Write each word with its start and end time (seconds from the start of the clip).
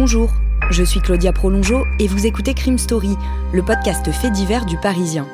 Bonjour, 0.00 0.30
je 0.70 0.84
suis 0.84 1.00
Claudia 1.00 1.32
Prolongeau 1.32 1.84
et 1.98 2.06
vous 2.06 2.24
écoutez 2.24 2.54
Crime 2.54 2.78
Story, 2.78 3.16
le 3.52 3.64
podcast 3.64 4.08
fait 4.12 4.30
divers 4.30 4.64
du 4.64 4.78
Parisien. 4.78 5.26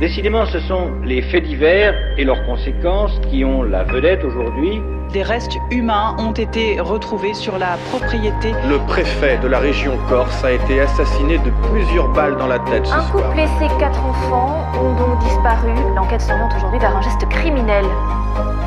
Décidément, 0.00 0.44
ce 0.46 0.58
sont 0.60 0.90
les 1.04 1.22
faits 1.22 1.44
divers 1.44 1.94
et 2.18 2.24
leurs 2.24 2.44
conséquences 2.46 3.12
qui 3.30 3.44
ont 3.44 3.62
la 3.62 3.84
vedette 3.84 4.24
aujourd'hui. 4.24 4.82
Des 5.12 5.22
restes 5.22 5.56
humains 5.70 6.16
ont 6.18 6.32
été 6.32 6.80
retrouvés 6.80 7.34
sur 7.34 7.58
la 7.58 7.76
propriété. 7.90 8.52
Le 8.68 8.78
préfet 8.86 9.38
de 9.38 9.46
la 9.46 9.60
région 9.60 9.96
Corse 10.08 10.42
a 10.44 10.50
été 10.50 10.80
assassiné 10.80 11.38
de 11.38 11.50
plusieurs 11.70 12.08
balles 12.12 12.36
dans 12.36 12.48
la 12.48 12.58
tête 12.58 12.84
ce 12.86 12.92
Un 12.92 13.02
soir. 13.02 13.12
couple 13.28 13.38
et 13.38 13.46
ses 13.60 13.68
quatre 13.78 14.04
enfants 14.04 14.64
ont 14.82 14.94
donc 14.98 15.18
disparu. 15.20 15.70
L'enquête 15.94 16.20
s'oriente 16.22 16.52
aujourd'hui 16.56 16.80
vers 16.80 16.96
un 16.96 17.02
geste 17.02 17.28
criminel. 17.28 17.84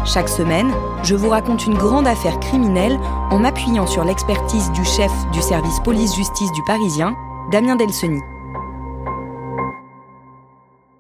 Chaque 0.05 0.30
semaine, 0.30 0.72
je 1.03 1.16
vous 1.16 1.28
raconte 1.30 1.66
une 1.67 1.78
grande 1.78 2.08
affaire 2.08 2.39
criminelle 2.39 2.97
en 3.30 3.39
m'appuyant 3.39 3.86
sur 3.86 4.06
l'expertise 4.06 4.72
du 4.72 4.86
chef 4.86 5.12
du 5.34 5.41
service 5.41 5.81
police-justice 5.81 6.53
du 6.53 6.64
Parisien, 6.64 7.17
Damien 7.52 7.75
Delseny. 7.75 8.22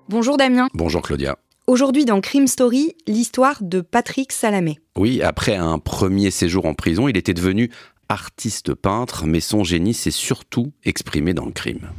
Bonjour 0.09 0.37
Damien. 0.37 0.69
Bonjour 0.73 1.01
Claudia. 1.01 1.37
Aujourd'hui 1.67 2.05
dans 2.05 2.21
Crime 2.21 2.47
Story, 2.47 2.95
l'histoire 3.07 3.57
de 3.61 3.81
Patrick 3.81 4.31
Salamé. 4.31 4.79
Oui, 4.97 5.21
après 5.21 5.57
un 5.57 5.79
premier 5.79 6.31
séjour 6.31 6.65
en 6.65 6.73
prison, 6.73 7.09
il 7.09 7.17
était 7.17 7.33
devenu 7.33 7.69
artiste 8.07 8.73
peintre, 8.73 9.25
mais 9.25 9.41
son 9.41 9.65
génie 9.65 9.93
s'est 9.93 10.09
surtout 10.09 10.71
exprimé 10.85 11.33
dans 11.33 11.45
le 11.45 11.51
crime. 11.51 11.89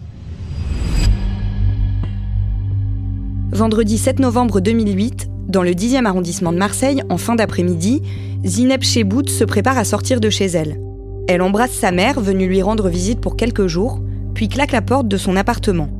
Vendredi 3.52 3.98
7 3.98 4.20
novembre 4.20 4.60
2008, 4.60 5.28
dans 5.46 5.62
le 5.62 5.72
10e 5.72 6.06
arrondissement 6.06 6.54
de 6.54 6.58
Marseille, 6.58 7.02
en 7.10 7.18
fin 7.18 7.34
d'après-midi, 7.34 8.00
Zineb 8.42 8.84
Chebout 8.84 9.28
se 9.28 9.44
prépare 9.44 9.76
à 9.76 9.84
sortir 9.84 10.20
de 10.20 10.30
chez 10.30 10.46
elle. 10.46 10.80
Elle 11.28 11.42
embrasse 11.42 11.72
sa 11.72 11.92
mère, 11.92 12.22
venue 12.22 12.48
lui 12.48 12.62
rendre 12.62 12.88
visite 12.88 13.20
pour 13.20 13.36
quelques 13.36 13.66
jours, 13.66 14.00
puis 14.32 14.48
claque 14.48 14.72
la 14.72 14.80
porte 14.80 15.08
de 15.08 15.18
son 15.18 15.36
appartement. 15.36 15.90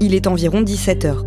Il 0.00 0.12
est 0.12 0.26
environ 0.26 0.62
17 0.62 1.04
heures. 1.04 1.24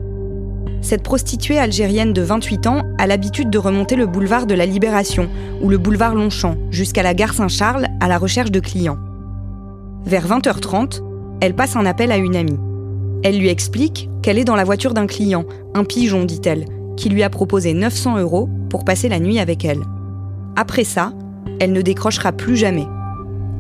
Cette 0.82 1.04
prostituée 1.04 1.58
algérienne 1.58 2.14
de 2.14 2.22
28 2.22 2.68
ans 2.68 2.84
a 2.98 3.08
l'habitude 3.08 3.50
de 3.50 3.58
remonter 3.58 3.96
le 3.96 4.06
boulevard 4.06 4.46
de 4.46 4.54
la 4.54 4.66
Libération 4.66 5.30
ou 5.62 5.70
le 5.70 5.78
boulevard 5.78 6.16
Longchamp 6.16 6.58
jusqu'à 6.70 7.04
la 7.04 7.14
gare 7.14 7.34
Saint-Charles 7.34 7.88
à 8.00 8.08
la 8.08 8.18
recherche 8.18 8.52
de 8.52 8.60
clients. 8.60 9.00
Vers 10.06 10.28
20h30, 10.28 11.02
elle 11.42 11.56
passe 11.56 11.76
un 11.76 11.86
appel 11.86 12.12
à 12.12 12.18
une 12.18 12.36
amie. 12.36 12.60
Elle 13.24 13.40
lui 13.40 13.50
explique 13.50 14.10
qu'elle 14.22 14.38
est 14.38 14.44
dans 14.44 14.56
la 14.56 14.64
voiture 14.64 14.94
d'un 14.94 15.08
client, 15.08 15.46
un 15.74 15.84
pigeon, 15.84 16.26
dit-elle, 16.26 16.66
qui 16.96 17.10
lui 17.10 17.24
a 17.24 17.30
proposé 17.30 17.74
900 17.74 18.20
euros 18.20 18.48
pour 18.70 18.86
passer 18.86 19.10
la 19.10 19.20
nuit 19.20 19.40
avec 19.40 19.66
elle. 19.66 19.82
Après 20.56 20.84
ça, 20.84 21.14
elle 21.60 21.72
ne 21.72 21.82
décrochera 21.82 22.32
plus 22.32 22.56
jamais. 22.56 22.88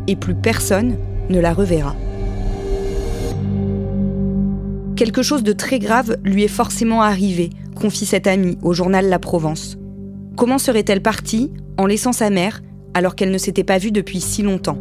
Et 0.07 0.15
plus 0.15 0.35
personne 0.35 0.97
ne 1.29 1.39
la 1.39 1.53
reverra. 1.53 1.95
Quelque 4.95 5.23
chose 5.23 5.43
de 5.43 5.51
très 5.51 5.79
grave 5.79 6.15
lui 6.23 6.43
est 6.43 6.47
forcément 6.47 7.01
arrivé, 7.01 7.49
confie 7.75 8.05
cette 8.05 8.27
amie 8.27 8.57
au 8.61 8.71
journal 8.71 9.09
La 9.09 9.19
Provence. 9.19 9.77
Comment 10.37 10.57
serait-elle 10.57 11.01
partie 11.01 11.51
en 11.77 11.85
laissant 11.85 12.13
sa 12.13 12.29
mère 12.29 12.61
alors 12.93 13.15
qu'elle 13.15 13.31
ne 13.31 13.37
s'était 13.37 13.65
pas 13.65 13.77
vue 13.77 13.91
depuis 13.91 14.21
si 14.21 14.41
longtemps? 14.41 14.77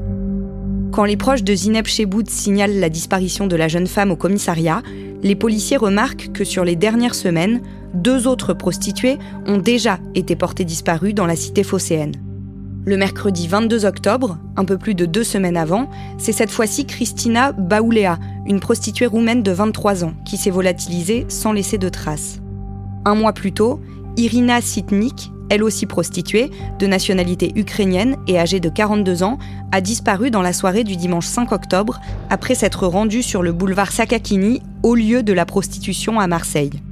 Quand 0.92 1.04
les 1.04 1.16
proches 1.16 1.42
de 1.42 1.52
Zineb 1.52 1.86
Chebout 1.86 2.22
signalent 2.28 2.78
la 2.78 2.90
disparition 2.90 3.48
de 3.48 3.56
la 3.56 3.66
jeune 3.66 3.88
femme 3.88 4.12
au 4.12 4.16
commissariat, 4.16 4.82
les 5.24 5.34
policiers 5.34 5.78
remarquent 5.78 6.30
que 6.30 6.44
sur 6.44 6.64
les 6.64 6.76
dernières 6.76 7.16
semaines, 7.16 7.60
deux 7.92 8.28
autres 8.28 8.54
prostituées 8.54 9.18
ont 9.48 9.58
déjà 9.58 9.98
été 10.14 10.36
portées 10.36 10.64
disparues 10.64 11.14
dans 11.14 11.26
la 11.26 11.34
cité 11.34 11.64
phocéenne. 11.64 12.23
Le 12.86 12.98
mercredi 12.98 13.48
22 13.48 13.86
octobre, 13.86 14.36
un 14.56 14.66
peu 14.66 14.76
plus 14.76 14.94
de 14.94 15.06
deux 15.06 15.24
semaines 15.24 15.56
avant, 15.56 15.88
c'est 16.18 16.32
cette 16.32 16.50
fois-ci 16.50 16.84
Christina 16.84 17.52
Baoulea, 17.52 18.18
une 18.46 18.60
prostituée 18.60 19.06
roumaine 19.06 19.42
de 19.42 19.52
23 19.52 20.04
ans, 20.04 20.12
qui 20.26 20.36
s'est 20.36 20.50
volatilisée 20.50 21.24
sans 21.28 21.52
laisser 21.52 21.78
de 21.78 21.88
traces. 21.88 22.40
Un 23.06 23.14
mois 23.14 23.32
plus 23.32 23.52
tôt, 23.52 23.80
Irina 24.18 24.60
Sitnik, 24.60 25.32
elle 25.48 25.62
aussi 25.62 25.86
prostituée, 25.86 26.50
de 26.78 26.86
nationalité 26.86 27.52
ukrainienne 27.56 28.16
et 28.28 28.38
âgée 28.38 28.60
de 28.60 28.68
42 28.68 29.22
ans, 29.22 29.38
a 29.72 29.80
disparu 29.80 30.30
dans 30.30 30.42
la 30.42 30.52
soirée 30.52 30.84
du 30.84 30.96
dimanche 30.96 31.26
5 31.26 31.52
octobre 31.52 32.02
après 32.28 32.54
s'être 32.54 32.86
rendue 32.86 33.22
sur 33.22 33.42
le 33.42 33.52
boulevard 33.52 33.92
Sakakini, 33.92 34.60
au 34.82 34.94
lieu 34.94 35.22
de 35.22 35.32
la 35.32 35.46
prostitution 35.46 36.20
à 36.20 36.26
Marseille. 36.26 36.82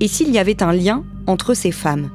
Et 0.00 0.08
s'il 0.08 0.28
y 0.30 0.38
avait 0.38 0.62
un 0.62 0.74
lien 0.74 1.02
entre 1.26 1.54
ces 1.54 1.72
femmes? 1.72 2.10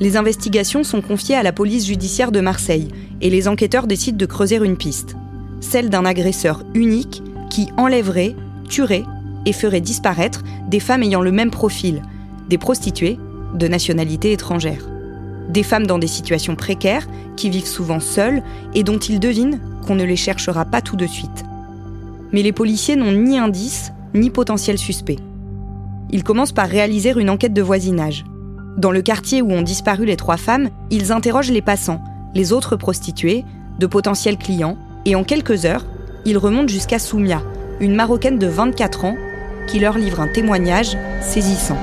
Les 0.00 0.16
investigations 0.16 0.84
sont 0.84 1.00
confiées 1.00 1.34
à 1.34 1.42
la 1.42 1.52
police 1.52 1.86
judiciaire 1.86 2.32
de 2.32 2.40
Marseille 2.40 2.88
et 3.20 3.30
les 3.30 3.48
enquêteurs 3.48 3.86
décident 3.86 4.18
de 4.18 4.26
creuser 4.26 4.56
une 4.56 4.76
piste, 4.76 5.16
celle 5.60 5.90
d'un 5.90 6.04
agresseur 6.04 6.62
unique 6.74 7.22
qui 7.50 7.68
enlèverait, 7.76 8.36
tuerait 8.68 9.04
et 9.44 9.52
ferait 9.52 9.80
disparaître 9.80 10.44
des 10.68 10.80
femmes 10.80 11.02
ayant 11.02 11.20
le 11.20 11.32
même 11.32 11.50
profil, 11.50 12.02
des 12.48 12.58
prostituées 12.58 13.18
de 13.54 13.66
nationalité 13.66 14.32
étrangère. 14.32 14.88
Des 15.48 15.62
femmes 15.62 15.86
dans 15.86 15.98
des 15.98 16.06
situations 16.06 16.56
précaires, 16.56 17.06
qui 17.36 17.50
vivent 17.50 17.66
souvent 17.66 18.00
seules 18.00 18.42
et 18.74 18.82
dont 18.82 18.98
ils 18.98 19.18
devinent 19.18 19.60
qu'on 19.86 19.94
ne 19.94 20.04
les 20.04 20.16
cherchera 20.16 20.64
pas 20.64 20.82
tout 20.82 20.96
de 20.96 21.06
suite. 21.06 21.44
Mais 22.32 22.42
les 22.42 22.52
policiers 22.52 22.96
n'ont 22.96 23.12
ni 23.12 23.38
indice 23.38 23.92
ni 24.14 24.30
potentiel 24.30 24.76
suspect. 24.76 25.16
Ils 26.10 26.24
commencent 26.24 26.52
par 26.52 26.68
réaliser 26.68 27.14
une 27.16 27.30
enquête 27.30 27.54
de 27.54 27.62
voisinage. 27.62 28.24
Dans 28.76 28.90
le 28.90 29.02
quartier 29.02 29.42
où 29.42 29.50
ont 29.50 29.62
disparu 29.62 30.04
les 30.04 30.16
trois 30.16 30.36
femmes, 30.36 30.70
ils 30.90 31.12
interrogent 31.12 31.50
les 31.50 31.62
passants, 31.62 32.02
les 32.34 32.52
autres 32.52 32.76
prostituées, 32.76 33.44
de 33.78 33.86
potentiels 33.86 34.36
clients, 34.36 34.76
et 35.04 35.14
en 35.14 35.24
quelques 35.24 35.64
heures, 35.64 35.84
ils 36.24 36.38
remontent 36.38 36.68
jusqu'à 36.68 36.98
Soumia, 36.98 37.42
une 37.80 37.94
Marocaine 37.94 38.38
de 38.38 38.46
24 38.46 39.04
ans, 39.04 39.16
qui 39.66 39.80
leur 39.80 39.98
livre 39.98 40.20
un 40.20 40.28
témoignage 40.28 40.96
saisissant. 41.20 41.78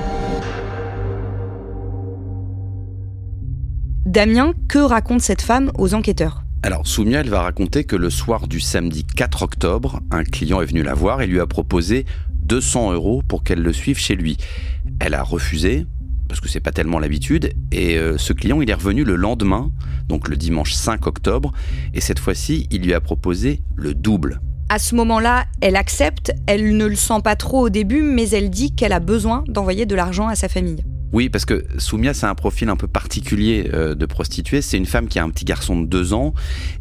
Damien, 4.05 4.53
que 4.69 4.79
raconte 4.79 5.21
cette 5.21 5.41
femme 5.41 5.71
aux 5.77 5.93
enquêteurs? 5.93 6.43
Alors, 6.63 6.87
Soumia, 6.87 7.19
elle 7.19 7.29
va 7.29 7.41
raconter 7.41 7.83
que 7.83 7.95
le 7.95 8.09
soir 8.09 8.47
du 8.47 8.59
samedi 8.59 9.05
4 9.05 9.43
octobre, 9.43 9.99
un 10.09 10.23
client 10.23 10.61
est 10.61 10.65
venu 10.65 10.83
la 10.83 10.93
voir 10.93 11.21
et 11.21 11.27
lui 11.27 11.39
a 11.39 11.45
proposé 11.45 12.05
200 12.43 12.93
euros 12.93 13.21
pour 13.27 13.43
qu'elle 13.43 13.61
le 13.61 13.73
suive 13.73 13.99
chez 13.99 14.15
lui. 14.15 14.37
Elle 14.99 15.13
a 15.13 15.23
refusé, 15.23 15.85
parce 16.27 16.39
que 16.39 16.49
c'est 16.49 16.59
pas 16.59 16.71
tellement 16.71 16.99
l'habitude. 16.99 17.53
Et 17.71 17.97
euh, 17.97 18.17
ce 18.17 18.33
client, 18.33 18.61
il 18.61 18.69
est 18.69 18.73
revenu 18.73 19.03
le 19.03 19.15
lendemain, 19.15 19.71
donc 20.07 20.27
le 20.27 20.37
dimanche 20.37 20.73
5 20.73 21.07
octobre, 21.07 21.51
et 21.93 22.01
cette 22.01 22.19
fois-ci, 22.19 22.67
il 22.71 22.83
lui 22.83 22.93
a 22.93 23.01
proposé 23.01 23.61
le 23.75 23.93
double. 23.93 24.41
À 24.69 24.79
ce 24.79 24.95
moment-là, 24.95 25.45
elle 25.61 25.75
accepte, 25.75 26.33
elle 26.47 26.75
ne 26.75 26.85
le 26.85 26.95
sent 26.95 27.21
pas 27.23 27.35
trop 27.35 27.61
au 27.61 27.69
début, 27.69 28.01
mais 28.01 28.29
elle 28.29 28.49
dit 28.49 28.73
qu'elle 28.73 28.93
a 28.93 28.99
besoin 28.99 29.43
d'envoyer 29.47 29.85
de 29.85 29.93
l'argent 29.93 30.27
à 30.27 30.35
sa 30.35 30.49
famille. 30.49 30.83
Oui, 31.13 31.29
parce 31.29 31.45
que 31.45 31.65
Soumia, 31.77 32.13
c'est 32.13 32.25
un 32.25 32.35
profil 32.35 32.69
un 32.69 32.75
peu 32.75 32.87
particulier 32.87 33.69
euh, 33.73 33.95
de 33.95 34.05
prostituée. 34.05 34.61
C'est 34.61 34.77
une 34.77 34.85
femme 34.85 35.07
qui 35.07 35.19
a 35.19 35.23
un 35.23 35.29
petit 35.29 35.45
garçon 35.45 35.79
de 35.79 35.85
deux 35.85 36.13
ans 36.13 36.33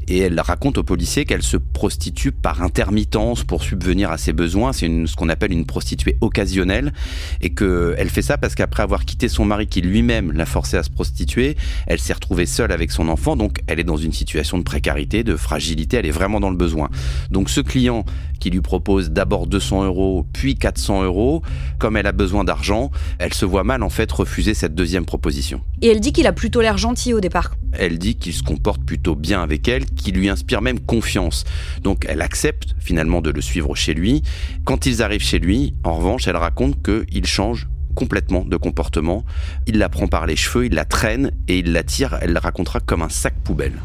et 0.09 0.19
elle 0.19 0.39
raconte 0.41 0.79
aux 0.79 0.83
policiers 0.83 1.25
qu'elle 1.25 1.43
se 1.43 1.57
prostitue 1.57 2.33
par 2.33 2.63
intermittence 2.63 3.45
pour 3.45 3.63
subvenir 3.63 4.11
à 4.11 4.19
ses 4.19 4.33
besoins. 4.33 4.73
C'est 4.73 4.89
ce 5.07 5.15
qu'on 5.15 5.29
appelle 5.29 5.53
une 5.53 5.67
prostituée 5.67 6.17
occasionnelle 6.21 6.93
et 7.41 7.51
que 7.51 7.95
elle 7.99 8.11
fait 8.11 8.23
ça 8.23 8.39
parce 8.39 8.55
qu'après 8.55 8.83
avoir 8.83 9.05
quitté 9.05 9.29
son 9.29 9.45
mari 9.45 9.67
qui 9.67 9.81
lui-même 9.81 10.33
l'a 10.33 10.47
forcée 10.47 10.77
à 10.77 10.83
se 10.83 10.91
prostituer, 10.91 11.57
elle 11.87 12.01
s'est 12.01 12.15
retrouvée 12.15 12.47
seule 12.47 12.73
avec 12.73 12.91
son 12.91 13.09
enfant. 13.09 13.37
Donc, 13.37 13.59
elle 13.67 13.81
est 13.81 13.85
dans 13.85 13.97
une 13.97 14.13
situation 14.13 14.59
de 14.59 14.63
précarité, 14.63 15.23
de 15.23 15.37
fragilité. 15.37 15.99
Elle 15.99 16.07
est 16.07 16.11
vraiment 16.11 16.41
dans 16.41 16.51
le 16.51 16.57
besoin. 16.57 16.89
Donc, 17.31 17.51
ce 17.51 17.61
client 17.61 18.05
qui 18.41 18.51
lui 18.51 18.61
propose 18.61 19.11
d'abord 19.11 19.47
200 19.47 19.85
euros, 19.85 20.27
puis 20.33 20.55
400 20.57 21.05
euros, 21.05 21.43
comme 21.79 21.97
elle 21.97 22.07
a 22.07 22.13
besoin 22.13 22.45
d'argent, 22.45 22.91
elle 23.19 23.33
se 23.33 23.47
voit 23.47 23.65
mal 23.65 23.83
en 23.83 23.89
fait 23.89 24.13
refuser 24.15 24.55
cette 24.55 24.75
deuxième 24.75 25.05
proposition. 25.05 25.63
Et 25.83 25.89
elle 25.89 26.01
dit 26.01 26.13
qu'il 26.13 26.27
a 26.27 26.33
plutôt 26.33 26.61
l'air 26.61 26.79
gentil 26.79 27.13
au 27.13 27.21
départ. 27.21 27.55
Elle 27.73 27.99
dit 27.99 28.17
qu'il 28.17 28.33
se 28.33 28.43
comporte 28.43 28.83
plutôt 28.85 29.15
bien 29.15 29.43
avec 29.43 29.69
elle, 29.69 29.87
qu'il 29.87 30.15
lui 30.15 30.29
inspire 30.29 30.63
même 30.63 30.81
confiance. 30.81 31.45
Donc 31.83 32.07
elle 32.09 32.23
accepte 32.23 32.75
finalement 32.79 33.21
de 33.21 33.31
le 33.31 33.41
suivre 33.41 33.75
chez 33.75 33.95
lui. 33.95 34.23
Quand 34.65 34.87
ils 34.87 35.03
arrivent 35.03 35.23
chez 35.23 35.39
lui, 35.39 35.75
en 35.85 35.95
revanche, 35.95 36.29
elle 36.29 36.37
raconte 36.37 36.77
qu'il 36.83 37.27
change 37.27 37.69
complètement 37.95 38.45
de 38.45 38.57
comportement. 38.57 39.25
Il 39.67 39.79
la 39.79 39.89
prend 39.89 40.09
par 40.09 40.27
les 40.27 40.37
cheveux, 40.37 40.67
il 40.67 40.75
la 40.75 40.85
traîne 40.85 41.33
et 41.49 41.59
il 41.59 41.73
la 41.73 41.83
tire, 41.83 42.19
elle 42.21 42.33
la 42.33 42.41
racontera 42.41 42.81
comme 42.81 43.03
un 43.03 43.09
sac 43.09 43.35
poubelle. 43.45 43.81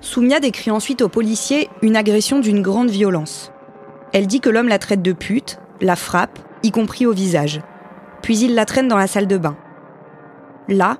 Soumia 0.00 0.38
décrit 0.38 0.70
ensuite 0.70 1.02
aux 1.02 1.08
policiers 1.08 1.68
une 1.82 1.96
agression 1.96 2.38
d'une 2.38 2.62
grande 2.62 2.90
violence. 2.90 3.50
Elle 4.12 4.28
dit 4.28 4.40
que 4.40 4.48
l'homme 4.48 4.68
la 4.68 4.78
traite 4.78 5.02
de 5.02 5.12
pute, 5.12 5.58
la 5.80 5.96
frappe, 5.96 6.38
y 6.62 6.70
compris 6.70 7.06
au 7.06 7.12
visage. 7.12 7.60
Puis 8.26 8.40
il 8.40 8.56
la 8.56 8.64
traîne 8.64 8.88
dans 8.88 8.96
la 8.96 9.06
salle 9.06 9.28
de 9.28 9.38
bain. 9.38 9.56
Là, 10.66 10.96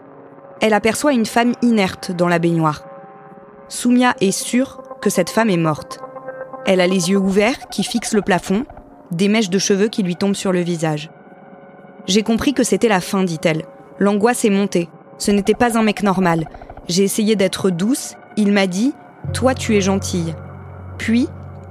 elle 0.60 0.74
aperçoit 0.74 1.12
une 1.12 1.26
femme 1.26 1.54
inerte 1.60 2.12
dans 2.12 2.28
la 2.28 2.38
baignoire. 2.38 2.84
Soumia 3.66 4.14
est 4.20 4.30
sûre 4.30 4.80
que 5.02 5.10
cette 5.10 5.30
femme 5.30 5.50
est 5.50 5.56
morte. 5.56 5.98
Elle 6.66 6.80
a 6.80 6.86
les 6.86 7.10
yeux 7.10 7.18
ouverts 7.18 7.66
qui 7.68 7.82
fixent 7.82 8.14
le 8.14 8.22
plafond, 8.22 8.64
des 9.10 9.26
mèches 9.26 9.50
de 9.50 9.58
cheveux 9.58 9.88
qui 9.88 10.04
lui 10.04 10.14
tombent 10.14 10.36
sur 10.36 10.52
le 10.52 10.60
visage. 10.60 11.10
J'ai 12.06 12.22
compris 12.22 12.54
que 12.54 12.62
c'était 12.62 12.86
la 12.86 13.00
fin, 13.00 13.24
dit-elle. 13.24 13.64
L'angoisse 13.98 14.44
est 14.44 14.50
montée. 14.50 14.88
Ce 15.18 15.32
n'était 15.32 15.54
pas 15.54 15.76
un 15.76 15.82
mec 15.82 16.04
normal. 16.04 16.48
J'ai 16.86 17.02
essayé 17.02 17.34
d'être 17.34 17.70
douce. 17.70 18.14
Il 18.36 18.52
m'a 18.52 18.68
dit 18.68 18.94
Toi, 19.32 19.54
tu 19.54 19.76
es 19.76 19.80
gentille. 19.80 20.36
Puis, 20.96 21.26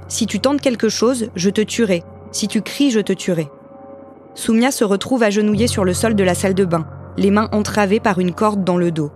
si 0.09 0.27
tu 0.27 0.41
tentes 0.41 0.59
quelque 0.59 0.89
chose, 0.89 1.29
je 1.33 1.49
te 1.49 1.61
tuerai. 1.61 2.03
Si 2.33 2.49
tu 2.49 2.61
cries, 2.61 2.91
je 2.91 2.99
te 2.99 3.13
tuerai. 3.13 3.47
Soumia 4.35 4.71
se 4.71 4.83
retrouve 4.83 5.23
agenouillée 5.23 5.67
sur 5.67 5.85
le 5.85 5.93
sol 5.93 6.13
de 6.13 6.23
la 6.23 6.35
salle 6.35 6.53
de 6.53 6.65
bain, 6.65 6.85
les 7.15 7.31
mains 7.31 7.47
entravées 7.53 8.01
par 8.01 8.19
une 8.19 8.33
corde 8.33 8.65
dans 8.65 8.77
le 8.77 8.91
dos. 8.91 9.11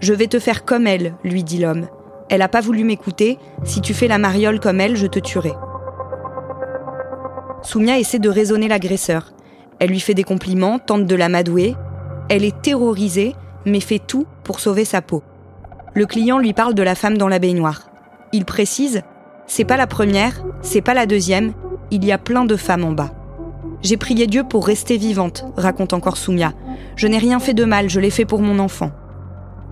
Je 0.00 0.14
vais 0.14 0.28
te 0.28 0.38
faire 0.38 0.64
comme 0.64 0.86
elle, 0.86 1.14
lui 1.22 1.44
dit 1.44 1.58
l'homme. 1.58 1.88
Elle 2.30 2.38
n'a 2.38 2.48
pas 2.48 2.62
voulu 2.62 2.82
m'écouter. 2.82 3.38
Si 3.64 3.82
tu 3.82 3.92
fais 3.92 4.08
la 4.08 4.16
mariole 4.16 4.58
comme 4.58 4.80
elle, 4.80 4.96
je 4.96 5.06
te 5.06 5.18
tuerai. 5.18 5.52
Soumia 7.60 7.98
essaie 7.98 8.18
de 8.18 8.30
raisonner 8.30 8.66
l'agresseur. 8.66 9.34
Elle 9.78 9.90
lui 9.90 10.00
fait 10.00 10.14
des 10.14 10.24
compliments, 10.24 10.78
tente 10.78 11.06
de 11.06 11.14
l'amadouer. 11.14 11.76
Elle 12.30 12.44
est 12.44 12.62
terrorisée, 12.62 13.34
mais 13.66 13.80
fait 13.80 13.98
tout 13.98 14.26
pour 14.42 14.60
sauver 14.60 14.86
sa 14.86 15.02
peau. 15.02 15.22
Le 15.92 16.06
client 16.06 16.38
lui 16.38 16.54
parle 16.54 16.74
de 16.74 16.82
la 16.82 16.94
femme 16.94 17.18
dans 17.18 17.28
la 17.28 17.40
baignoire. 17.40 17.90
Il 18.32 18.46
précise 18.46 19.02
C'est 19.46 19.64
pas 19.64 19.76
la 19.76 19.86
première, 19.86 20.42
c'est 20.62 20.80
pas 20.80 20.94
la 20.94 21.04
deuxième, 21.04 21.52
il 21.90 22.04
y 22.06 22.12
a 22.12 22.18
plein 22.18 22.46
de 22.46 22.56
femmes 22.56 22.84
en 22.84 22.92
bas. 22.92 23.10
J'ai 23.82 23.96
prié 23.96 24.26
Dieu 24.26 24.44
pour 24.44 24.66
rester 24.66 24.98
vivante, 24.98 25.46
raconte 25.56 25.92
encore 25.92 26.16
Soumia. 26.16 26.52
Je 26.96 27.06
n'ai 27.06 27.18
rien 27.18 27.40
fait 27.40 27.54
de 27.54 27.64
mal, 27.64 27.88
je 27.88 27.98
l'ai 27.98 28.10
fait 28.10 28.26
pour 28.26 28.42
mon 28.42 28.58
enfant. 28.58 28.90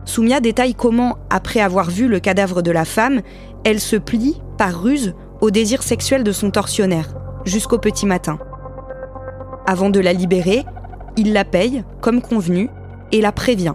Soumia 0.07 0.41
détaille 0.41 0.75
comment, 0.75 1.19
après 1.29 1.61
avoir 1.61 1.91
vu 1.91 2.09
le 2.09 2.19
cadavre 2.19 2.63
de 2.63 2.71
la 2.71 2.87
femme, 2.87 3.21
elle 3.65 3.81
se 3.81 3.97
plie, 3.97 4.41
par 4.57 4.83
ruse, 4.83 5.15
au 5.43 5.51
désir 5.51 5.83
sexuel 5.83 6.25
de 6.25 6.33
son 6.33 6.51
tortionnaire, 6.51 7.15
jusqu'au 7.45 7.79
petit 7.79 8.07
matin. 8.07 8.39
Avant 9.67 9.91
de 9.91 10.01
la 10.01 10.15
libérer, 10.15 10.65
il 11.19 11.35
la 11.35 11.45
paye, 11.45 11.85
comme 12.01 12.23
convenu, 12.23 12.71
et 13.13 13.21
la 13.21 13.33
prévient. 13.33 13.75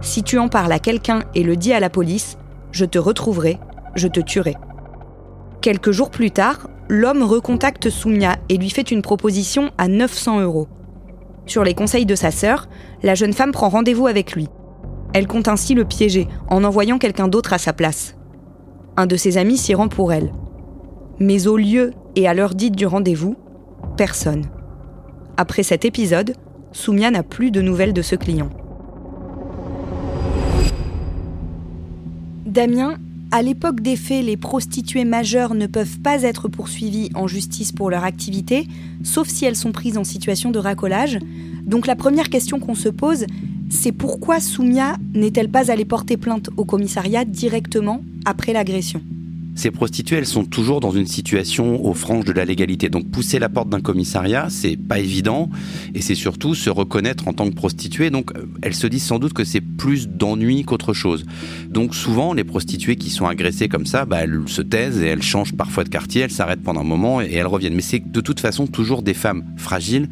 Si 0.00 0.24
tu 0.24 0.38
en 0.38 0.48
parles 0.48 0.72
à 0.72 0.80
quelqu'un 0.80 1.20
et 1.36 1.44
le 1.44 1.56
dis 1.56 1.72
à 1.72 1.78
la 1.78 1.90
police, 1.90 2.36
je 2.72 2.84
te 2.84 2.98
retrouverai, 2.98 3.60
je 3.94 4.08
te 4.08 4.20
tuerai. 4.20 4.56
Quelques 5.60 5.92
jours 5.92 6.10
plus 6.10 6.32
tard, 6.32 6.68
l'homme 6.90 7.22
recontacte 7.22 7.88
Soumia 7.88 8.36
et 8.48 8.56
lui 8.56 8.68
fait 8.68 8.90
une 8.90 9.00
proposition 9.00 9.70
à 9.78 9.86
900 9.86 10.40
euros. 10.40 10.66
Sur 11.46 11.62
les 11.62 11.72
conseils 11.72 12.04
de 12.04 12.16
sa 12.16 12.32
sœur, 12.32 12.68
la 13.04 13.14
jeune 13.14 13.32
femme 13.32 13.52
prend 13.52 13.68
rendez-vous 13.68 14.08
avec 14.08 14.32
lui. 14.32 14.48
Elle 15.14 15.28
compte 15.28 15.46
ainsi 15.46 15.74
le 15.74 15.84
piéger 15.84 16.26
en 16.48 16.64
envoyant 16.64 16.98
quelqu'un 16.98 17.28
d'autre 17.28 17.52
à 17.52 17.58
sa 17.58 17.72
place. 17.72 18.16
Un 18.96 19.06
de 19.06 19.14
ses 19.14 19.38
amis 19.38 19.56
s'y 19.56 19.72
rend 19.72 19.86
pour 19.86 20.12
elle. 20.12 20.32
Mais 21.20 21.46
au 21.46 21.56
lieu 21.56 21.92
et 22.16 22.26
à 22.26 22.34
l'heure 22.34 22.56
dite 22.56 22.74
du 22.74 22.86
rendez-vous, 22.86 23.36
personne. 23.96 24.46
Après 25.36 25.62
cet 25.62 25.84
épisode, 25.84 26.34
Soumia 26.72 27.12
n'a 27.12 27.22
plus 27.22 27.52
de 27.52 27.62
nouvelles 27.62 27.92
de 27.92 28.02
ce 28.02 28.16
client. 28.16 28.50
Damien, 32.46 32.96
à 33.32 33.42
l'époque 33.42 33.80
des 33.80 33.96
faits, 33.96 34.24
les 34.24 34.36
prostituées 34.36 35.04
majeures 35.04 35.54
ne 35.54 35.66
peuvent 35.66 36.00
pas 36.00 36.22
être 36.22 36.48
poursuivies 36.48 37.10
en 37.14 37.28
justice 37.28 37.70
pour 37.70 37.90
leur 37.90 38.04
activité, 38.04 38.66
sauf 39.04 39.28
si 39.28 39.44
elles 39.44 39.56
sont 39.56 39.72
prises 39.72 39.98
en 39.98 40.04
situation 40.04 40.50
de 40.50 40.58
racolage. 40.58 41.18
Donc 41.64 41.86
la 41.86 41.94
première 41.94 42.28
question 42.28 42.58
qu'on 42.58 42.74
se 42.74 42.88
pose, 42.88 43.26
c'est 43.68 43.92
pourquoi 43.92 44.40
Soumia 44.40 44.96
n'est-elle 45.14 45.48
pas 45.48 45.70
allée 45.70 45.84
porter 45.84 46.16
plainte 46.16 46.50
au 46.56 46.64
commissariat 46.64 47.24
directement 47.24 48.02
après 48.24 48.52
l'agression? 48.52 49.00
Ces 49.60 49.70
prostituées, 49.70 50.16
elles 50.16 50.26
sont 50.26 50.44
toujours 50.44 50.80
dans 50.80 50.90
une 50.90 51.06
situation 51.06 51.84
aux 51.84 51.92
franges 51.92 52.24
de 52.24 52.32
la 52.32 52.44
légalité. 52.44 52.88
Donc 52.88 53.10
pousser 53.10 53.38
la 53.38 53.48
porte 53.48 53.68
d'un 53.68 53.80
commissariat, 53.80 54.46
c'est 54.48 54.76
pas 54.76 54.98
évident, 54.98 55.50
et 55.94 56.00
c'est 56.00 56.14
surtout 56.14 56.54
se 56.54 56.70
reconnaître 56.70 57.28
en 57.28 57.34
tant 57.34 57.48
que 57.48 57.54
prostituée. 57.54 58.10
Donc 58.10 58.32
euh, 58.36 58.46
elles 58.62 58.74
se 58.74 58.86
disent 58.86 59.04
sans 59.04 59.18
doute 59.18 59.34
que 59.34 59.44
c'est 59.44 59.60
plus 59.60 60.08
d'ennui 60.08 60.64
qu'autre 60.64 60.94
chose. 60.94 61.26
Donc 61.68 61.94
souvent, 61.94 62.32
les 62.32 62.44
prostituées 62.44 62.96
qui 62.96 63.10
sont 63.10 63.26
agressées 63.26 63.68
comme 63.68 63.86
ça, 63.86 64.06
bah, 64.06 64.20
elles 64.22 64.40
se 64.46 64.62
taisent 64.62 65.02
et 65.02 65.06
elles 65.06 65.22
changent 65.22 65.54
parfois 65.54 65.84
de 65.84 65.90
quartier, 65.90 66.22
elles 66.22 66.30
s'arrêtent 66.30 66.62
pendant 66.62 66.80
un 66.80 66.84
moment 66.84 67.20
et 67.20 67.32
elles 67.32 67.46
reviennent. 67.46 67.74
Mais 67.74 67.82
c'est 67.82 68.00
de 68.00 68.20
toute 68.22 68.40
façon 68.40 68.66
toujours 68.66 69.02
des 69.02 69.14
femmes 69.14 69.44
fragiles 69.58 70.08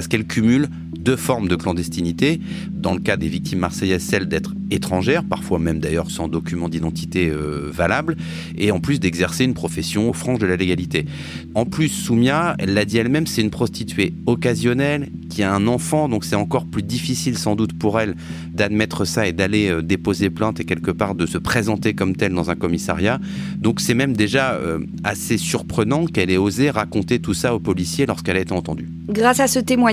parce 0.00 0.08
qu'elles 0.08 0.26
cumulent 0.26 0.70
deux 0.98 1.16
formes 1.16 1.46
de 1.46 1.56
clandestinité. 1.56 2.40
Dans 2.72 2.94
le 2.94 3.00
cas 3.00 3.18
des 3.18 3.28
victimes 3.28 3.58
marseillaises, 3.58 4.02
celle 4.02 4.28
d'être 4.28 4.54
étrangères, 4.70 5.24
parfois 5.24 5.58
même 5.58 5.78
d'ailleurs 5.78 6.10
sans 6.10 6.26
document 6.26 6.70
d'identité 6.70 7.28
euh, 7.28 7.70
valable, 7.70 8.16
et 8.56 8.70
en 8.70 8.80
plus 8.80 8.98
d'exercer 8.98 9.44
une 9.44 9.52
profession 9.52 10.10
franges 10.14 10.38
de 10.38 10.46
la 10.46 10.56
légalité. 10.56 11.04
En 11.54 11.66
plus, 11.66 11.88
Soumia, 11.88 12.54
elle 12.58 12.72
l'a 12.72 12.86
dit 12.86 12.96
elle-même, 12.96 13.26
c'est 13.26 13.42
une 13.42 13.50
prostituée 13.50 14.14
occasionnelle 14.24 15.10
qui 15.28 15.42
a 15.42 15.52
un 15.52 15.66
enfant, 15.66 16.08
donc 16.08 16.24
c'est 16.24 16.36
encore 16.36 16.64
plus 16.64 16.82
difficile 16.82 17.36
sans 17.36 17.56
doute 17.56 17.78
pour 17.78 18.00
elle 18.00 18.14
d'admettre 18.54 19.04
ça 19.04 19.26
et 19.26 19.32
d'aller 19.32 19.68
euh, 19.68 19.82
déposer 19.82 20.30
plainte 20.30 20.60
et 20.60 20.64
quelque 20.64 20.90
part 20.90 21.14
de 21.14 21.26
se 21.26 21.36
présenter 21.38 21.92
comme 21.94 22.16
telle 22.16 22.32
dans 22.32 22.50
un 22.50 22.56
commissariat. 22.56 23.20
Donc 23.58 23.80
c'est 23.80 23.94
même 23.94 24.16
déjà 24.16 24.54
euh, 24.54 24.78
assez 25.04 25.36
surprenant 25.36 26.06
qu'elle 26.06 26.30
ait 26.30 26.38
osé 26.38 26.70
raconter 26.70 27.18
tout 27.18 27.34
ça 27.34 27.54
aux 27.54 27.60
policiers 27.60 28.06
lorsqu'elle 28.06 28.36
a 28.36 28.40
été 28.40 28.52
entendue. 28.52 28.88
Grâce 29.08 29.40
à 29.40 29.48
ce 29.48 29.58
témoignage, 29.58 29.89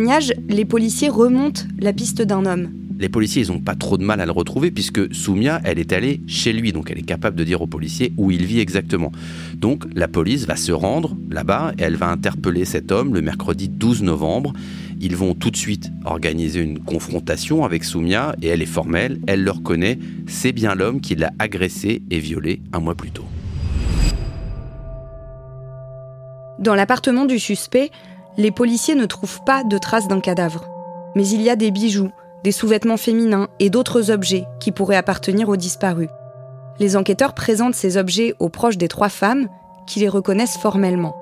les 0.48 0.66
policiers 0.66 1.10
remontent 1.10 1.64
la 1.80 1.92
piste 1.92 2.22
d'un 2.22 2.46
homme. 2.46 2.70
Les 3.00 3.10
policiers, 3.10 3.44
ils 3.44 3.52
n'ont 3.52 3.60
pas 3.60 3.76
trop 3.76 3.98
de 3.98 4.04
mal 4.04 4.22
à 4.22 4.26
le 4.26 4.32
retrouver 4.32 4.70
puisque 4.70 5.14
Soumia, 5.14 5.60
elle 5.64 5.80
est 5.80 5.92
allée 5.92 6.22
chez 6.28 6.54
lui, 6.54 6.72
donc 6.72 6.92
elle 6.92 7.00
est 7.00 7.04
capable 7.04 7.36
de 7.36 7.44
dire 7.44 7.62
aux 7.62 7.68
policiers 7.68 8.14
où 8.18 8.30
il 8.30 8.46
vit 8.46 8.60
exactement. 8.60 9.12
Donc 9.56 9.86
la 9.96 10.08
police 10.08 10.46
va 10.46 10.56
se 10.56 10.72
rendre 10.72 11.16
là-bas 11.32 11.74
et 11.80 11.84
elle 11.84 11.96
va 11.96 12.10
interpeller 12.10 12.66
cet 12.66 12.92
homme 12.92 13.14
le 13.14 13.22
mercredi 13.22 13.70
12 13.70 14.04
novembre. 14.04 14.54
Ils 15.00 15.16
vont 15.16 15.34
tout 15.34 15.50
de 15.50 15.58
suite 15.58 15.92
organiser 16.06 16.62
une 16.62 16.80
confrontation 16.80 17.66
avec 17.66 17.83
Soumia 17.83 18.36
et 18.42 18.48
elle 18.48 18.62
est 18.62 18.68
formelle, 18.68 19.19
elle 19.26 19.44
le 19.44 19.52
reconnaît, 19.52 19.98
c'est 20.28 20.52
bien 20.52 20.76
l'homme 20.76 21.02
qui 21.02 21.16
l'a 21.16 21.31
agressé 21.40 22.04
et 22.12 22.19
violé 22.19 22.62
un 22.71 22.80
mois 22.80 22.95
plus 22.95 23.12
tôt. 23.12 23.26
Dans 26.60 26.74
l'appartement 26.74 27.26
du 27.26 27.38
suspect, 27.38 27.92
les 28.38 28.52
policiers 28.52 28.96
ne 28.96 29.06
trouvent 29.06 29.44
pas 29.44 29.64
de 29.64 29.78
traces 29.78 30.08
d'un 30.08 30.20
cadavre. 30.20 30.70
Mais 31.16 31.28
il 31.28 31.42
y 31.42 31.50
a 31.50 31.56
des 31.56 31.72
bijoux, 31.72 32.12
des 32.44 32.52
sous-vêtements 32.52 32.98
féminins 32.98 33.48
et 33.60 33.70
d'autres 33.70 34.12
objets 34.12 34.46
qui 34.60 34.72
pourraient 34.72 34.96
appartenir 34.96 35.50
aux 35.50 35.58
disparus. 35.58 36.10
Les 36.80 36.96
enquêteurs 36.96 37.34
présentent 37.34 37.76
ces 37.76 37.98
objets 37.98 38.36
aux 38.40 38.50
proches 38.50 38.78
des 38.78 38.88
trois 38.88 39.10
femmes 39.10 39.48
qui 39.88 40.00
les 40.00 40.10
reconnaissent 40.10 40.58
formellement. 40.58 41.16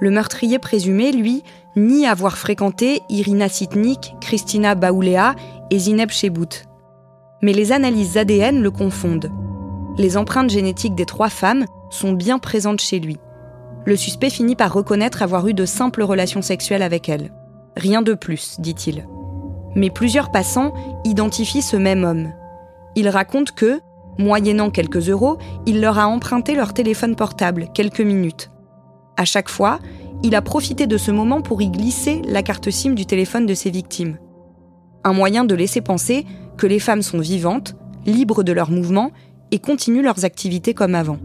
Le 0.00 0.10
meurtrier 0.10 0.58
présumé, 0.58 1.12
lui, 1.12 1.42
nie 1.76 2.06
avoir 2.06 2.36
fréquenté 2.36 3.02
Irina 3.08 3.48
Sitnik, 3.48 4.14
Christina 4.20 4.74
Baoulea 4.74 5.34
et 5.70 5.78
Zineb 5.78 6.10
Chebout. 6.10 6.66
Mais 7.42 7.52
les 7.52 7.72
analyses 7.72 8.18
ADN 8.18 8.62
le 8.62 8.70
confondent. 8.70 9.30
Les 9.96 10.16
empreintes 10.16 10.50
génétiques 10.50 10.94
des 10.94 11.06
trois 11.06 11.30
femmes 11.30 11.64
sont 11.90 12.12
bien 12.12 12.38
présentes 12.38 12.80
chez 12.80 12.98
lui. 12.98 13.18
Le 13.86 13.96
suspect 13.96 14.30
finit 14.30 14.56
par 14.56 14.72
reconnaître 14.72 15.22
avoir 15.22 15.46
eu 15.48 15.54
de 15.54 15.64
simples 15.64 16.02
relations 16.02 16.42
sexuelles 16.42 16.82
avec 16.82 17.08
elle. 17.08 17.32
Rien 17.76 18.02
de 18.02 18.14
plus, 18.14 18.56
dit-il. 18.60 19.06
Mais 19.74 19.90
plusieurs 19.90 20.30
passants 20.30 20.74
identifient 21.04 21.62
ce 21.62 21.76
même 21.76 22.04
homme. 22.04 22.32
Il 22.96 23.08
raconte 23.08 23.52
que, 23.52 23.80
moyennant 24.18 24.70
quelques 24.70 25.08
euros, 25.08 25.38
il 25.66 25.80
leur 25.80 25.98
a 25.98 26.08
emprunté 26.08 26.54
leur 26.54 26.74
téléphone 26.74 27.16
portable 27.16 27.68
quelques 27.72 28.00
minutes. 28.00 28.50
À 29.16 29.24
chaque 29.24 29.48
fois, 29.48 29.78
il 30.22 30.34
a 30.34 30.42
profité 30.42 30.86
de 30.86 30.98
ce 30.98 31.10
moment 31.10 31.40
pour 31.40 31.62
y 31.62 31.70
glisser 31.70 32.20
la 32.26 32.42
carte 32.42 32.70
SIM 32.70 32.94
du 32.94 33.06
téléphone 33.06 33.46
de 33.46 33.54
ses 33.54 33.70
victimes. 33.70 34.18
Un 35.04 35.14
moyen 35.14 35.44
de 35.44 35.54
laisser 35.54 35.80
penser 35.80 36.26
que 36.58 36.66
les 36.66 36.78
femmes 36.78 37.02
sont 37.02 37.20
vivantes, 37.20 37.74
libres 38.04 38.42
de 38.42 38.52
leurs 38.52 38.70
mouvements 38.70 39.12
et 39.50 39.58
continuent 39.58 40.02
leurs 40.02 40.24
activités 40.24 40.74
comme 40.74 40.94
avant. 40.94 41.18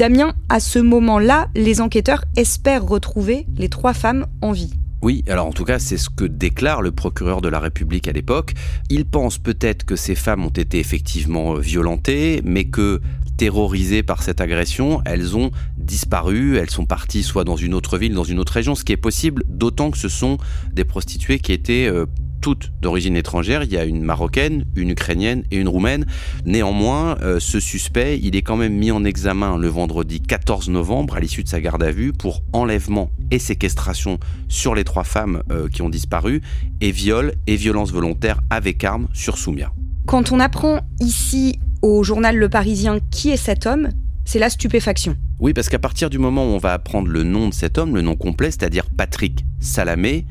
Damien, 0.00 0.32
à 0.48 0.60
ce 0.60 0.78
moment-là, 0.78 1.48
les 1.54 1.82
enquêteurs 1.82 2.24
espèrent 2.34 2.86
retrouver 2.86 3.44
les 3.58 3.68
trois 3.68 3.92
femmes 3.92 4.24
en 4.40 4.50
vie. 4.50 4.72
Oui, 5.02 5.22
alors 5.28 5.46
en 5.46 5.52
tout 5.52 5.66
cas, 5.66 5.78
c'est 5.78 5.98
ce 5.98 6.08
que 6.08 6.24
déclare 6.24 6.80
le 6.80 6.90
procureur 6.90 7.42
de 7.42 7.50
la 7.50 7.60
République 7.60 8.08
à 8.08 8.12
l'époque. 8.12 8.54
Il 8.88 9.04
pense 9.04 9.36
peut-être 9.36 9.84
que 9.84 9.96
ces 9.96 10.14
femmes 10.14 10.42
ont 10.42 10.48
été 10.48 10.78
effectivement 10.78 11.56
euh, 11.56 11.60
violentées, 11.60 12.40
mais 12.46 12.64
que 12.64 13.02
terrorisées 13.36 14.02
par 14.02 14.22
cette 14.22 14.40
agression, 14.40 15.02
elles 15.04 15.36
ont 15.36 15.50
disparu, 15.76 16.56
elles 16.56 16.70
sont 16.70 16.86
parties 16.86 17.22
soit 17.22 17.44
dans 17.44 17.56
une 17.56 17.74
autre 17.74 17.98
ville, 17.98 18.14
dans 18.14 18.24
une 18.24 18.38
autre 18.38 18.54
région, 18.54 18.74
ce 18.74 18.84
qui 18.84 18.92
est 18.92 18.96
possible, 18.96 19.44
d'autant 19.48 19.90
que 19.90 19.98
ce 19.98 20.08
sont 20.08 20.38
des 20.72 20.84
prostituées 20.84 21.40
qui 21.40 21.52
étaient 21.52 21.86
euh, 21.86 22.06
toutes 22.40 22.72
d'origine 22.80 23.16
étrangère. 23.16 23.62
Il 23.62 23.72
y 23.72 23.76
a 23.76 23.84
une 23.84 24.02
marocaine, 24.02 24.64
une 24.74 24.90
ukrainienne 24.90 25.44
et 25.50 25.56
une 25.56 25.68
roumaine. 25.68 26.06
Néanmoins, 26.44 27.16
euh, 27.22 27.38
ce 27.40 27.60
suspect, 27.60 28.18
il 28.22 28.36
est 28.36 28.42
quand 28.42 28.56
même 28.56 28.74
mis 28.74 28.90
en 28.90 29.04
examen 29.04 29.56
le 29.58 29.68
vendredi 29.68 30.20
14 30.20 30.70
novembre 30.70 31.16
à 31.16 31.20
l'issue 31.20 31.42
de 31.42 31.48
sa 31.48 31.60
garde 31.60 31.82
à 31.82 31.90
vue 31.90 32.12
pour 32.12 32.42
enlèvement 32.52 33.10
et 33.30 33.38
séquestration 33.38 34.18
sur 34.48 34.74
les 34.74 34.84
trois 34.84 35.04
femmes 35.04 35.42
euh, 35.50 35.68
qui 35.68 35.82
ont 35.82 35.88
disparu 35.88 36.40
et 36.80 36.90
viol 36.90 37.34
et 37.46 37.56
violence 37.56 37.92
volontaire 37.92 38.40
avec 38.50 38.82
arme 38.84 39.08
sur 39.12 39.38
Soumia. 39.38 39.72
Quand 40.06 40.32
on 40.32 40.40
apprend 40.40 40.80
ici 41.00 41.58
au 41.82 42.02
journal 42.02 42.36
Le 42.36 42.48
Parisien 42.48 42.98
qui 43.10 43.30
est 43.30 43.36
cet 43.36 43.66
homme, 43.66 43.90
c'est 44.24 44.38
la 44.38 44.50
stupéfaction. 44.50 45.16
Oui, 45.40 45.54
parce 45.54 45.68
qu'à 45.68 45.78
partir 45.78 46.10
du 46.10 46.18
moment 46.18 46.44
où 46.44 46.48
on 46.48 46.58
va 46.58 46.72
apprendre 46.72 47.08
le 47.08 47.22
nom 47.22 47.48
de 47.48 47.54
cet 47.54 47.78
homme, 47.78 47.94
le 47.94 48.02
nom 48.02 48.14
complet, 48.14 48.50
c'est-à-dire 48.50 48.84
Patrick 48.96 49.44
Salamé, 49.58 50.26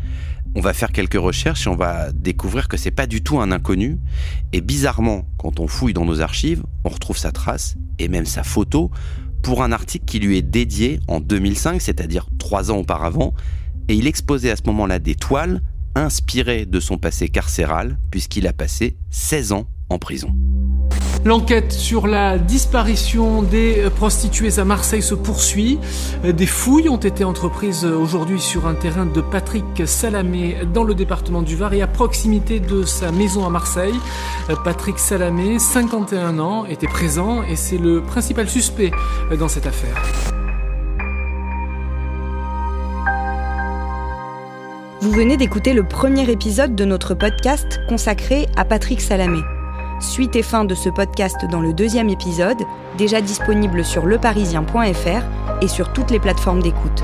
on 0.56 0.62
va 0.62 0.74
faire 0.74 0.91
quelques 0.91 1.20
recherches 1.20 1.68
et 1.68 1.70
on 1.70 1.75
va 1.75 2.12
découvrir 2.12 2.68
que 2.68 2.77
c'est 2.77 2.91
pas 2.91 3.08
du 3.08 3.22
tout 3.22 3.39
un 3.39 3.51
inconnu. 3.51 4.00
Et 4.53 4.62
bizarrement, 4.62 5.27
quand 5.38 5.60
on 5.60 5.68
fouille 5.68 5.94
dans 5.94 6.06
nos 6.06 6.22
archives, 6.22 6.63
on 6.84 6.89
retrouve 6.89 7.18
sa 7.18 7.32
trace 7.32 7.75
et 8.00 8.08
même 8.08 8.25
sa 8.25 8.44
photo 8.44 8.91
pour 9.41 9.63
un 9.63 9.72
article 9.72 10.06
qui 10.06 10.20
lui 10.20 10.38
est 10.38 10.41
dédié 10.41 11.00
en 11.08 11.20
2005, 11.20 11.82
c'est-à-dire 11.82 12.27
trois 12.39 12.72
ans 12.72 12.77
auparavant. 12.77 13.34
Et 13.88 13.96
il 13.96 14.08
exposait 14.08 14.51
à 14.51 14.56
ce 14.56 14.63
moment-là 14.65 15.00
des 15.00 15.15
toiles 15.15 15.62
inspirées 15.96 16.65
de 16.65 16.79
son 16.79 16.98
passé 16.98 17.29
carcéral, 17.29 17.98
puisqu'il 18.12 18.48
a 18.48 18.53
passé 18.53 18.98
16 19.10 19.51
ans 19.53 19.68
en 19.89 19.98
prison. 19.98 20.36
L'enquête 21.26 21.74
sur 21.74 22.08
la 22.08 22.38
disparition 22.38 23.42
des 23.42 23.90
prostituées 23.98 24.58
à 24.58 24.64
Marseille 24.64 25.02
se 25.02 25.16
poursuit. 25.16 25.78
Des 26.24 26.46
fouilles 26.46 26.88
ont 26.88 26.98
été 26.98 27.26
entreprises 27.26 27.84
aujourd'hui 27.84 28.40
sur 28.40 28.68
un 28.68 28.74
terrain 28.74 29.06
de 29.06 29.20
Patrick 29.20 29.66
Salamé 29.86 30.56
dans 30.74 30.86
le 30.86 30.96
département 30.96 31.42
du 31.42 31.58
Var 31.58 31.74
et 31.74 31.82
à 31.82 31.88
proximité 31.88 32.62
de 32.62 32.84
sa 32.84 33.12
maison 33.12 33.46
à 33.46 33.50
Marseille. 33.50 34.00
Patrick 34.64 34.98
Salamé, 34.98 35.60
51 35.60 36.40
ans, 36.40 36.66
était 36.66 36.88
présent 36.88 37.44
et 37.44 37.58
c'est 37.58 37.78
le 37.78 38.02
principal 38.02 38.48
suspect 38.50 38.92
dans 39.38 39.50
cette 39.50 39.68
affaire. 39.68 40.02
Vous 45.02 45.12
venez 45.12 45.36
d'écouter 45.36 45.74
le 45.74 45.84
premier 45.84 46.30
épisode 46.30 46.76
de 46.76 46.86
notre 46.86 47.14
podcast 47.14 47.82
consacré 47.90 48.48
à 48.56 48.64
Patrick 48.64 49.02
Salamé. 49.02 49.40
Suite 50.00 50.36
et 50.38 50.44
fin 50.44 50.63
de 50.63 50.75
ce 50.75 50.89
podcast 50.89 51.46
dans 51.51 51.60
le 51.60 51.74
deuxième 51.74 52.10
épisode, 52.10 52.63
déjà 52.98 53.20
disponible 53.20 53.84
sur 53.84 54.06
leparisien.fr 54.06 55.62
et 55.62 55.68
sur 55.68 55.91
toutes 55.91 56.12
les 56.12 56.20
plateformes 56.20 56.62
d'écoute. 56.62 57.03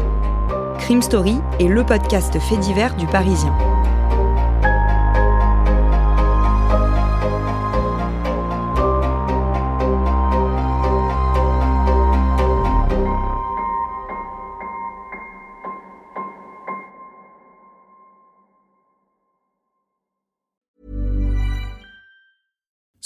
Crime 0.80 1.02
Story 1.02 1.38
est 1.60 1.68
le 1.68 1.84
podcast 1.84 2.40
fait 2.40 2.58
divers 2.58 2.96
du 2.96 3.06
Parisien. 3.08 3.54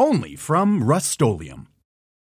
Only 0.00 0.34
from 0.34 0.82
Rust 0.82 1.20